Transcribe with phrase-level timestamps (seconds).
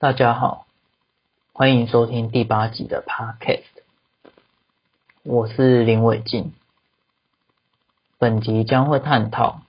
[0.00, 0.64] 大家好，
[1.52, 3.64] 欢迎收听第八集的 Podcast，
[5.22, 6.54] 我是林伟进。
[8.16, 9.60] 本集将会探讨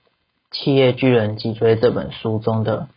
[0.56, 2.88] 《企业巨人脊椎》这本书中的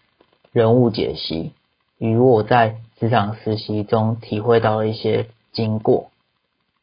[0.54, 1.52] 人物解析，
[1.98, 6.12] 与我在职场实习中体会到的一些经过，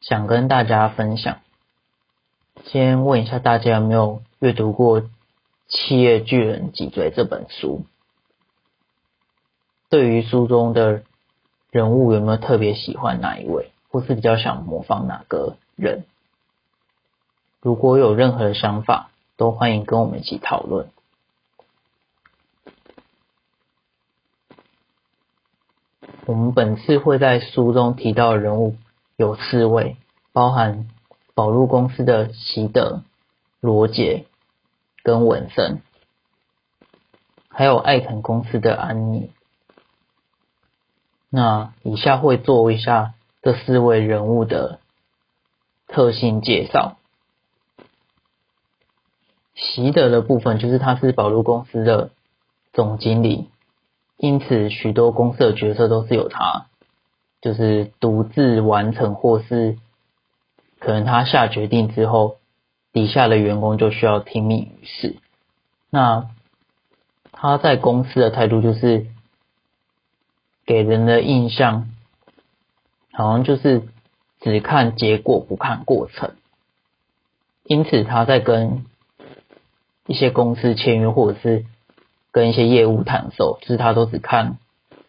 [0.03, 1.39] 想跟大家分享。
[2.67, 5.01] 先问一下大家有没有阅读过
[5.67, 7.87] 《企业巨人脊椎》这本书？
[9.93, 11.03] 对于书中的
[11.71, 16.07] 人物有没有特别喜欢哪一位，或是比较想模仿哪个人？
[17.61, 20.89] 如果有任何的想法，都欢迎跟我们一起讨论。
[26.25, 28.77] 我们本次会在书中提到的人物
[29.17, 29.99] 有四位，
[30.33, 30.89] 包含
[31.35, 33.03] 宝路公司的席德、
[33.61, 34.25] 罗杰
[35.03, 35.83] 跟文森，
[37.51, 39.31] 还有艾肯公司的安妮。
[41.35, 44.81] 那以下会做一下这四位人物的
[45.89, 46.99] 特性介绍。
[49.55, 52.11] 习德的部分就是他是宝路公司的
[52.75, 53.49] 总经理，
[54.19, 56.67] 因此许多公司的决策都是由他
[57.41, 59.79] 就是独自完成，或是
[60.81, 62.37] 可能他下决定之后，
[62.93, 65.17] 底下的员工就需要听命于事。
[65.89, 66.29] 那
[67.31, 69.07] 他在公司的态度就是。
[70.65, 71.91] 给人的印象，
[73.13, 73.83] 好像就是
[74.41, 76.35] 只看结果不看过程，
[77.65, 78.85] 因此他在跟
[80.07, 81.65] 一些公司签约或者是
[82.31, 84.59] 跟一些业务谈的时候，就是他都只看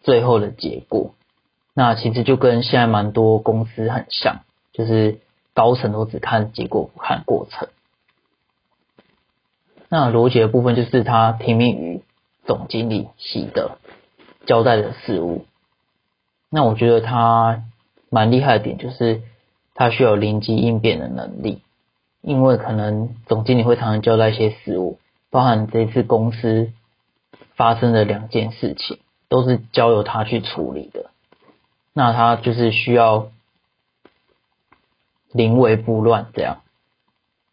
[0.02, 1.14] 最后的结果。
[1.72, 5.18] 那其实就跟现在蛮多公司很像，就是
[5.54, 7.68] 高层都只看结果不看过程。
[9.88, 12.02] 那逻辑的部分就是他听命于
[12.44, 13.78] 总经理喜德。
[14.46, 15.46] 交代的事物，
[16.50, 17.64] 那我觉得他
[18.10, 19.22] 蛮厉害的点就是
[19.74, 21.62] 他需要灵机应变的能力，
[22.20, 24.98] 因为可能总经理会常常交代一些事物，
[25.30, 26.72] 包含这次公司
[27.56, 28.98] 发生的两件事情，
[29.28, 31.10] 都是交由他去处理的。
[31.92, 33.28] 那他就是需要
[35.32, 36.62] 临危不乱这样，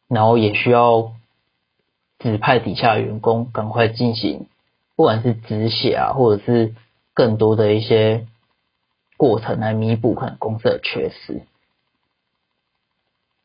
[0.07, 1.13] 然后也需要
[2.19, 4.47] 指派底下员工赶快进行。
[4.95, 6.75] 不管是止血啊，或者是
[7.13, 8.25] 更多的一些
[9.17, 11.43] 过程来弥补可能公司的缺失。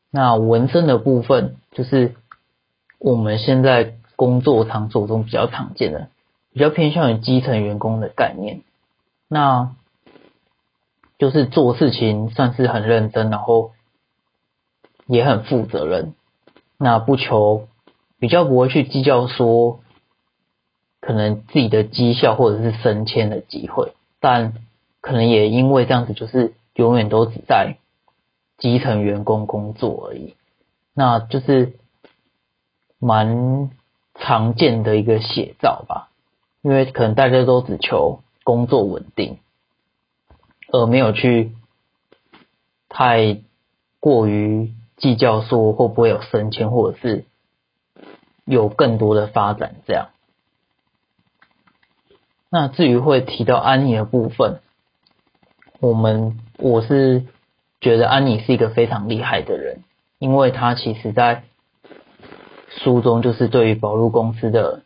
[0.09, 2.15] 那纹身的部分，就是
[2.99, 6.09] 我们现在工作场所中比较常见的，
[6.53, 8.61] 比较偏向于基层员工的概念。
[9.27, 9.75] 那
[11.17, 13.73] 就是做事情算是很认真，然后
[15.05, 16.13] 也很负责任。
[16.77, 17.67] 那不求
[18.19, 19.81] 比较不会去计较说。
[20.99, 24.53] 可能自己的绩效或者是升迁的机会，但
[25.01, 27.77] 可能也因为这样子，就是永远都只在
[28.57, 30.35] 基层员工工作而已，
[30.93, 31.73] 那就是
[32.99, 33.69] 蛮
[34.15, 36.09] 常见的一个写照吧。
[36.63, 39.37] 因为可能大家都只求工作稳定，
[40.71, 41.53] 而没有去
[42.89, 43.39] 太
[43.99, 47.25] 过于计较说会不会有升迁，或者是
[48.43, 50.09] 有更多的发展这样。
[52.49, 54.61] 那至于会提到安妮的部分，
[55.81, 57.25] 我们我是
[57.81, 59.83] 觉得安妮是一个非常厉害的人，
[60.17, 61.43] 因为她其实在
[62.69, 64.83] 书中就是对于宝路公司的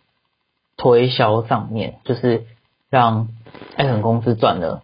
[0.76, 2.46] 推销上面，就是
[2.90, 3.28] 让
[3.76, 4.82] 艾肯公司赚了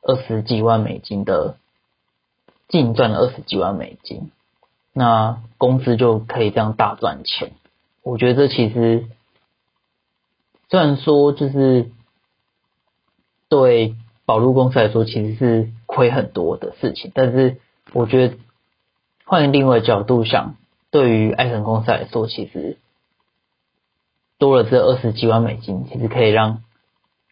[0.00, 1.56] 二十几万美金的
[2.68, 4.30] 净赚了二十几万美金，
[4.94, 7.52] 那公司就可以这样大赚钱。
[8.02, 9.04] 我觉得这其实。
[10.72, 11.90] 虽然说就是
[13.50, 13.94] 对
[14.24, 17.58] 宝路公司来说其实是亏很多的事情，但是
[17.92, 18.36] 我觉得
[19.26, 20.56] 换另外角度想，
[20.90, 22.78] 对于爱神公司来说，其实
[24.38, 26.64] 多了这二十几万美金，其实可以让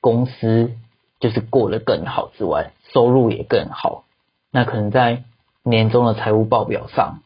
[0.03, 0.73] 公司
[1.19, 4.05] 就是过得更好之外，收入也更好。
[4.51, 5.25] 那可能在
[5.63, 7.23] 年终的财务报表上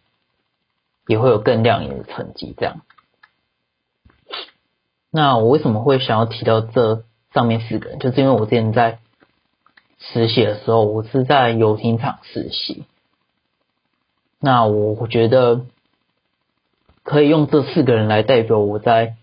[1.08, 2.82] 也会有更亮眼的成绩，这样。
[5.16, 8.00] 那我为什么会想要提到这上面四个人？
[8.00, 8.99] 就是因为我之前在
[10.00, 12.84] 实习的时候，我是在游艇厂实习。
[14.40, 15.66] 那我觉得
[17.05, 19.14] 可以用这四个人来代表我在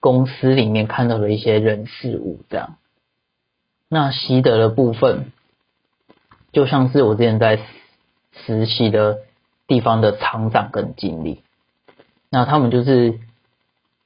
[0.00, 2.40] 公司里面看到的一些人事物。
[2.50, 2.76] 这样，
[3.88, 5.32] 那习得的部分，
[6.52, 7.58] 就像是我之前在
[8.32, 9.20] 实习的
[9.66, 11.40] 地方的厂长跟经理，
[12.28, 13.18] 那他们就是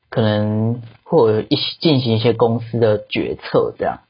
[0.08, 0.82] 可能。
[1.08, 4.00] 或者一起进行一些公司的决策，这样。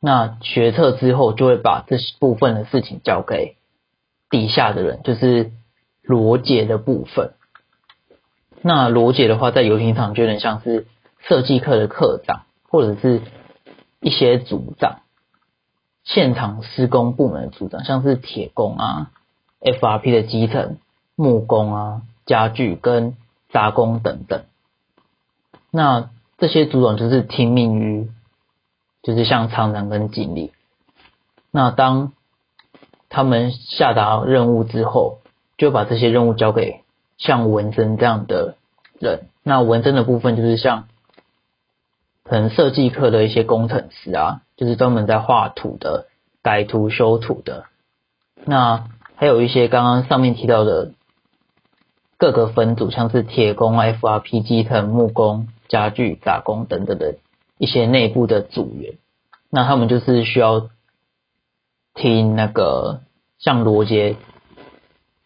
[0.00, 3.56] 那决策之后就会把这部分的事情交给
[4.30, 5.52] 底下的人，就是
[6.02, 7.34] 罗姐的部分。
[8.62, 10.86] 那罗姐的话，在游艇场就有点像是
[11.20, 13.20] 设计课的课长，或者是
[14.00, 15.00] 一些组长，
[16.02, 19.10] 现场施工部门的组长，像是铁工啊、
[19.60, 20.78] FRP 的基层、
[21.14, 23.16] 木工啊、家具跟
[23.50, 24.44] 杂工等等。
[25.76, 28.08] 那这些组长就是听命于，
[29.02, 30.52] 就是像厂长跟经理。
[31.50, 32.12] 那当
[33.08, 35.18] 他们下达任务之后，
[35.58, 36.82] 就把这些任务交给。
[37.16, 38.56] 像文珍这样的
[39.00, 40.86] 人，那文珍的部分就是像
[42.22, 46.06] 可能设计课的一些工程师啊，就是专门在画图的、
[46.42, 47.66] 改图修图的。
[48.44, 48.86] 那
[49.16, 50.92] 还有一些刚刚上面提到的
[52.16, 57.16] 各个分组，像是铁工、FRP 基层、木工、家具、打工等等的
[57.58, 58.98] 一些内部的组员，
[59.50, 60.68] 那他们就是需要
[61.94, 63.02] 听那个
[63.38, 64.16] 像罗杰。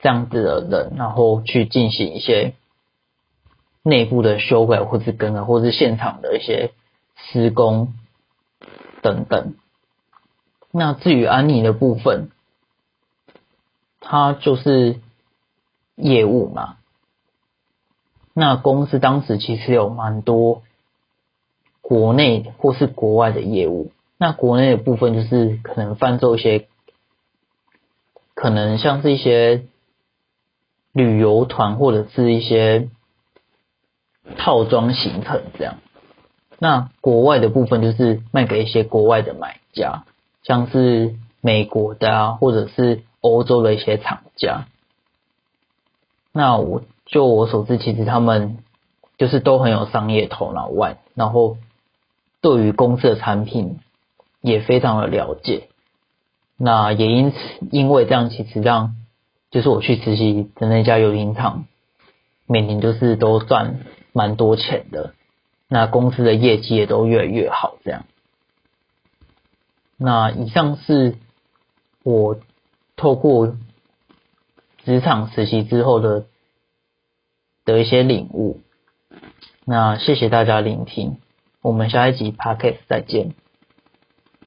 [0.01, 2.55] 这样子的人，然后去进行一些
[3.83, 6.71] 内部的修改，或是更改，或是现场的一些
[7.17, 7.95] 施工
[9.03, 9.57] 等等。
[10.71, 12.31] 那至于安妮的部分，
[13.99, 15.01] 他就是
[15.97, 16.77] 业务嘛。
[18.39, 20.63] 那公司当时其实有蛮多
[21.83, 23.91] 国内或是国外的业务。
[24.17, 26.69] 那国内的部分就是可能贩售一些，
[28.35, 29.65] 可能像是一些。
[30.95, 32.89] 旅游团或者是一些
[34.37, 35.77] 套装行程这样，
[36.59, 40.05] 那国外的部分就是卖给一些国外的买家，
[40.43, 44.67] 像是美国的啊，或者是欧洲的一些厂家。
[46.33, 48.59] 那我就我所知，其实他们
[49.17, 51.57] 就是都很有商业头脑外，然后
[52.41, 53.81] 对于公司的产品
[54.43, 55.69] 也非常的了解。
[56.57, 57.39] 那也因此，
[57.71, 58.95] 因为这样，其实让
[59.51, 61.65] 就是我去实习的那家油艇厂，
[62.47, 63.81] 每年就是都赚
[64.13, 65.15] 蛮多钱的，
[65.67, 68.05] 那公司的业绩也都越来越好，这样。
[69.97, 71.17] 那以上是
[72.03, 72.39] 我
[72.97, 73.57] 透过
[74.85, 76.27] 职场实习之后的
[77.73, 78.61] 的一些领悟。
[79.67, 81.19] 那谢谢大家聆听，
[81.61, 83.35] 我们下一集 p o c a s t 再见。